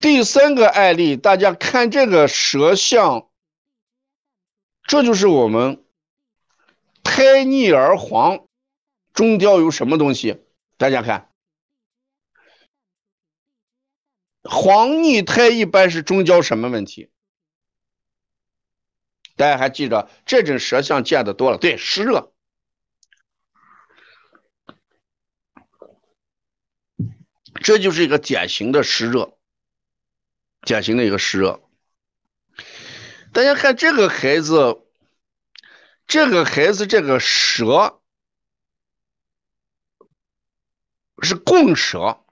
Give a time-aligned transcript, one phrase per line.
[0.00, 3.28] 第三个案例，大家看这个舌象，
[4.84, 5.84] 这就是我们
[7.02, 8.46] 胎腻而黄，
[9.12, 10.42] 中焦有什么东西？
[10.78, 11.30] 大家看，
[14.42, 17.10] 黄腻胎一般是中焦什么问题？
[19.36, 22.32] 大家还记着这种舌象见的多了，对，湿热，
[27.62, 29.36] 这就是一个典型的湿热。
[30.62, 31.60] 典型的一个湿热，
[33.32, 34.82] 大家看这个孩子，
[36.06, 38.00] 这个孩子这个舌
[41.22, 42.24] 是共舌，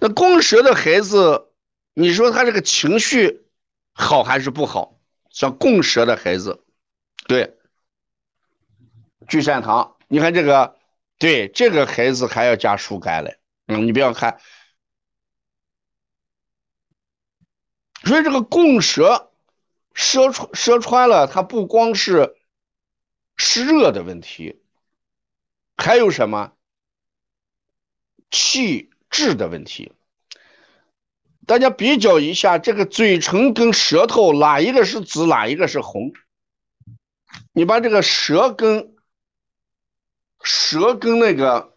[0.00, 1.52] 那共舌的孩子，
[1.94, 3.46] 你说他这个情绪
[3.92, 5.00] 好还是不好？
[5.30, 6.64] 像共舌的孩子，
[7.26, 7.58] 对，
[9.28, 10.76] 聚善堂，你看这个，
[11.18, 14.40] 对这个孩子还要加疏肝嘞，嗯，你不要看。
[18.06, 19.32] 所以这个共舌，
[19.92, 22.36] 舌穿舌穿了，它不光是
[23.36, 24.62] 湿热的问题，
[25.76, 26.52] 还有什么
[28.30, 29.90] 气滞的问题？
[31.46, 36.12] 大家比较一下，这个嘴唇跟舌头哪一个是紫，哪一个是红？
[37.52, 38.94] 你把这个舌跟
[40.42, 41.74] 舌跟那个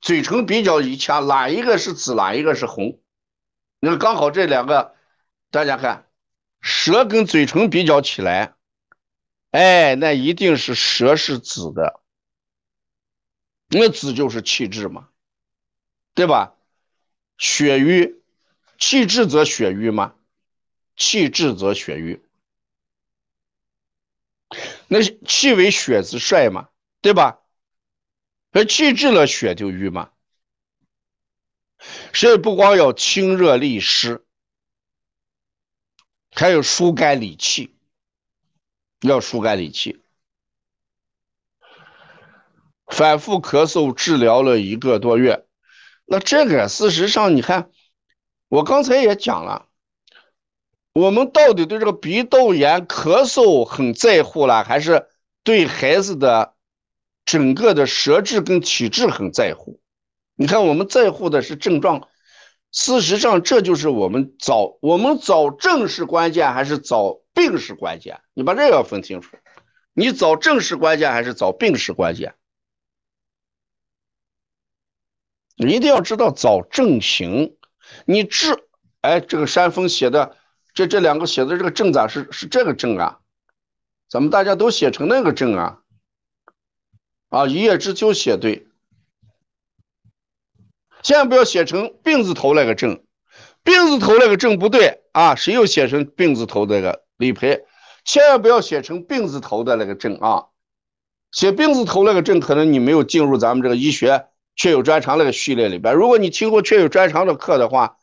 [0.00, 2.98] 嘴唇比较一下，哪一个是紫，哪一个是红？
[3.78, 4.93] 那，刚好这两个。
[5.54, 6.10] 大家看，
[6.60, 8.56] 舌跟嘴唇比较起来，
[9.52, 12.00] 哎，那一定是舌是紫的，
[13.68, 15.10] 那紫就是气滞嘛，
[16.12, 16.56] 对吧？
[17.38, 18.20] 血瘀，
[18.78, 20.16] 气滞则血瘀嘛，
[20.96, 22.20] 气滞则血瘀，
[24.88, 26.68] 那气为血之帅嘛，
[27.00, 27.38] 对吧？
[28.50, 30.10] 那气滞了，血就瘀嘛，
[32.12, 34.26] 所以不光要清热利湿。
[36.36, 37.72] 还有疏肝理气，
[39.02, 40.02] 要疏肝理气。
[42.88, 45.46] 反复咳嗽治疗了一个多月，
[46.04, 47.70] 那这个事实上，你看，
[48.48, 49.68] 我刚才也讲了，
[50.92, 55.06] 我们到底对这个鼻窦炎咳嗽很在乎了，还是
[55.44, 56.56] 对孩子的
[57.24, 59.80] 整个的舌质跟体质很在乎？
[60.34, 62.08] 你看，我们在乎的是症状。
[62.74, 68.20] 事实上，这就是我们找我们找症是关键还是找病是关键？
[68.34, 69.36] 你把这个要分清楚。
[69.92, 72.34] 你找症是关键还是找病是关键？
[75.56, 77.56] 你一定要知道找症型。
[78.06, 78.66] 你治，
[79.02, 80.36] 哎，这个山峰写的
[80.74, 83.20] 这这两个写的这个症咋是是这个症啊？
[84.08, 85.78] 咱们大家都写成那个症啊？
[87.28, 88.66] 啊，一叶知秋写对。
[91.04, 93.04] 千万不要写成病字头那个症，
[93.62, 95.34] 病字头那个症不对啊！
[95.34, 97.66] 谁又写成病字头那个理赔？
[98.06, 100.46] 千万不要写成病字头的那个症啊！
[101.30, 105.94] 写病字头那个症，可能你没有进入咱们这个医学确有专长那个序列里边。
[105.94, 107.98] 如果你听过确有专长的课的话，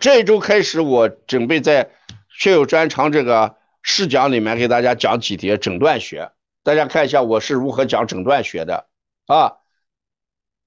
[0.00, 1.92] 这一周开始，我准备在
[2.40, 6.32] 确有专长这个试讲里面给大家讲几节诊断学，
[6.64, 8.88] 大家看一下我是如何讲诊断学的
[9.26, 9.58] 啊！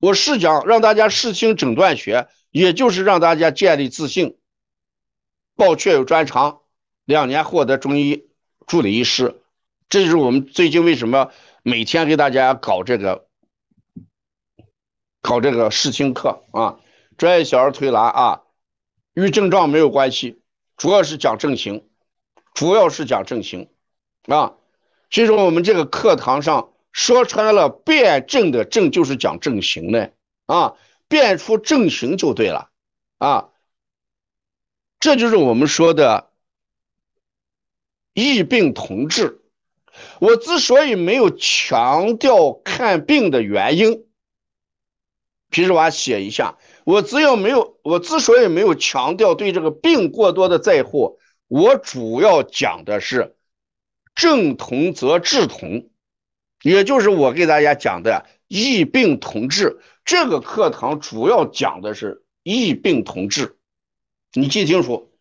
[0.00, 4.38] 我试讲让大家试听诊断学，也就是让大家建立自信，
[5.56, 6.60] 报确有专长，
[7.04, 8.28] 两年获得中医
[8.66, 9.42] 助理医师。
[9.88, 11.32] 这就是我们最近为什么
[11.64, 13.26] 每天给大家搞这个
[15.20, 16.78] 搞这个试听课啊，
[17.16, 18.42] 专业小儿推拿啊，
[19.14, 20.40] 与症状没有关系，
[20.76, 21.88] 主要是讲症型，
[22.54, 23.68] 主要是讲症型
[24.26, 24.54] 啊。
[25.10, 26.70] 所以说我们这个课堂上。
[26.98, 30.12] 说穿了，辨证的证就是讲症型的
[30.46, 30.74] 啊，
[31.06, 32.70] 辨出症型就对了
[33.18, 33.50] 啊，
[34.98, 36.32] 这就是我们说的
[38.14, 39.40] 异病同治。
[40.18, 44.04] 我之所以没有强调看病的原因，
[45.50, 46.58] 皮实娃写一下。
[46.82, 53.36] 我只要没有，我之所以没有强调对这个病过多的在乎，我主要讲的是
[54.16, 55.88] 症同则治同。
[56.62, 63.56] 也就是我给大家讲的异病同治，这个课堂主要讲的是异病同治，
[64.32, 65.12] 你记清楚，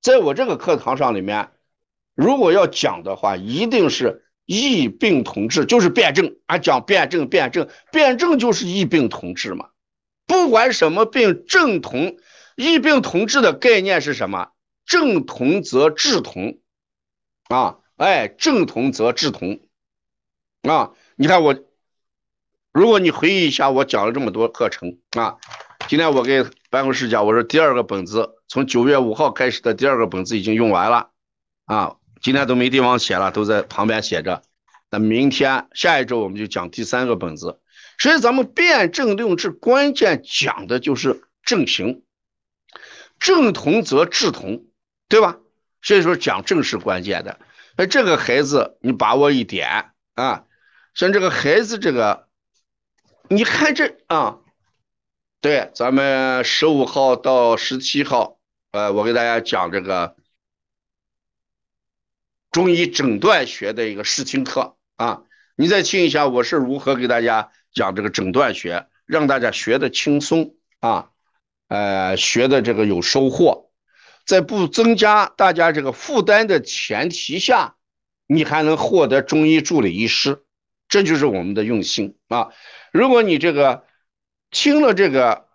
[0.00, 1.50] 在我这个课堂上里面，
[2.14, 9.70] 如果要讲的话，一定是异病同治，就是辩证啊，讲辩证，辩证，辩证就是异病同治嘛，
[10.26, 12.16] 不管什么病，症同，
[12.56, 14.48] 异病同治的概念是什么？
[14.86, 16.58] 症同则治同，
[17.48, 19.60] 啊，哎，症同则治同。
[20.62, 21.58] 啊，你看我，
[22.72, 25.36] 如果你回忆一下我讲了这么多课程啊，
[25.88, 31.10] 今天我给办公室讲，我说第二个本子从九月五号开始的第二个本子已经用完了
[31.64, 34.42] 啊，今天都没地方写了，都在旁边写着。
[34.88, 37.58] 那明天下一周我们就讲第三个本子。
[37.98, 42.02] 所以咱们辩证论治关键讲的就是正形，
[43.18, 44.64] 正同则治同，
[45.08, 45.38] 对吧？
[45.82, 47.40] 所以说讲正是关键的。
[47.76, 50.44] 那这个孩子你把握一点啊，
[50.94, 52.28] 像这个孩子这个，
[53.28, 54.38] 你看这啊。
[55.40, 58.38] 对，咱们十五号到十七号，
[58.70, 60.14] 呃，我给大家讲这个
[62.52, 65.24] 中医诊断学的一个试听课啊，
[65.56, 71.10] 你再听一下我是如何给大家讲这个诊断学，让大家学的轻松啊，
[71.66, 73.72] 呃，学的这个有收获，
[74.24, 77.74] 在不增加大家这个负担的前提下，
[78.28, 80.44] 你还能获得中医助理医师，
[80.92, 82.50] 这就是我们的用心啊。
[82.92, 83.82] 如果你这个。
[84.54, 85.46] 听了这个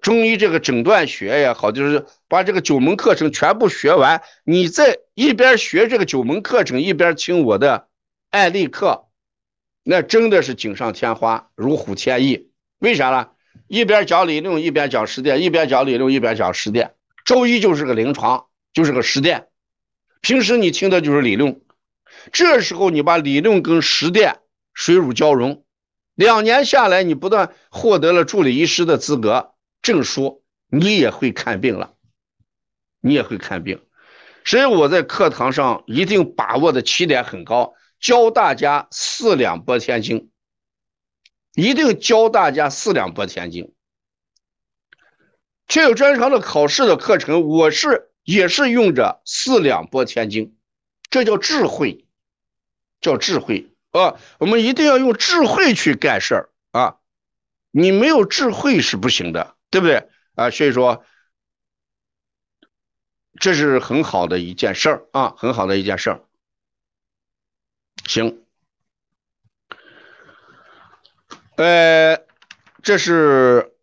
[0.00, 7.86] 中医这个诊断学也好，就是把这个九门课程全部学完，你在一边学这个九门课程，一边听我的
[8.30, 9.06] 案例课，
[9.84, 12.50] 那真的是锦上添花，如虎添翼。
[12.80, 13.28] 为啥呢？
[13.68, 16.94] 一边讲理论，一边讲实践；一边讲理论，一边讲实践。
[17.24, 19.46] 周一就是个临床，就是个实践。
[20.20, 21.60] 平时你听的就是理论，
[22.32, 24.40] 这时候你把理论跟实践
[24.72, 25.64] 水乳交融。
[26.14, 31.94] 两年下来，你不但获得了助理医师的资格证书，你也会看病了，
[33.00, 33.82] 你也会看病。
[34.44, 40.30] 所以我在课堂上一定把握的起点很高，教大家四两拨千斤，
[41.54, 43.72] 一定教大家四两拨千斤。
[45.66, 50.56] 确有专长的考试的课程，我是也是用着四两拨千斤，
[51.10, 52.03] 这叫智慧，
[53.04, 53.70] 叫智慧。
[53.92, 56.96] 啊，我们一定要用智慧去干事儿啊！
[57.70, 60.50] 你没有智慧是不行的，对不对啊？
[60.50, 61.04] 所以说，
[63.38, 66.24] 这是很好的一件事儿啊，很好的一件事儿。
[68.08, 68.44] 行，
[71.56, 72.18] 呃，
[72.82, 73.76] 这是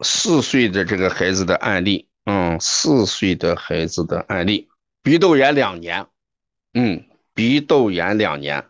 [0.00, 4.68] 四岁的这个孩子的案例，嗯，四岁的孩子的案例，
[5.02, 6.08] 鼻窦炎两年，
[6.74, 7.08] 嗯，
[7.40, 8.68] 鼻窦炎两年。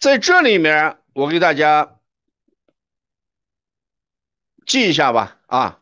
[0.00, 2.00] 在这里面，我给大家
[4.66, 5.38] 记一下吧。
[5.46, 5.78] 啊，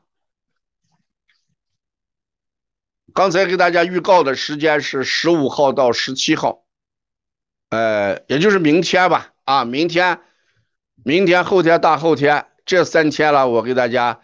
[3.14, 6.66] 刚才给大家预告的时间是十五号到十七号，
[7.70, 9.32] 呃，也就是明天吧。
[9.44, 10.20] 啊，明天、
[11.02, 14.20] 明天、后天、大后天这三天了，我给大家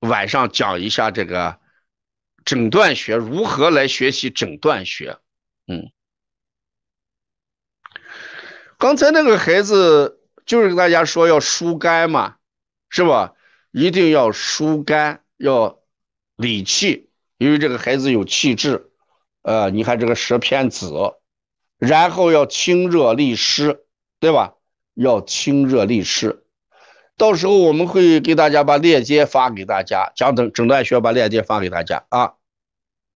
[0.00, 1.60] 晚上讲一下这个
[2.44, 5.20] 诊断学如何来学习诊断学。
[5.68, 5.92] 嗯。
[8.78, 12.36] 刚才那个孩子就是跟大家说要疏肝嘛，
[12.90, 13.32] 是吧？
[13.72, 15.78] 一定要疏肝，要
[16.36, 18.90] 理气，因为这个孩子有气滞，
[19.42, 20.92] 呃，你看这个舌偏紫，
[21.78, 23.84] 然后要清热利湿，
[24.20, 24.54] 对吧？
[24.94, 26.44] 要清热利湿。
[27.18, 32.34] 到时候我们会给大家把链接发给大家，讲诊诊断学把链接发给大家啊。